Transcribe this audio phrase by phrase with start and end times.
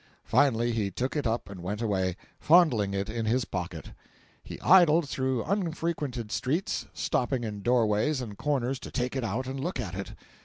[0.25, 3.91] Finally he took it up, and went away, fondling it in his pocket.
[4.43, 9.59] He idled through unfrequented streets, stopping in doorways and corners to take it out and
[9.63, 10.13] look at it.